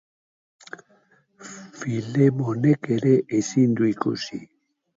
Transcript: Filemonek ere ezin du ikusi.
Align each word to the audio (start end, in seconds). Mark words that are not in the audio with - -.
Filemonek 1.83 2.91
ere 2.99 3.15
ezin 3.41 3.79
du 3.79 3.89
ikusi. 3.95 4.45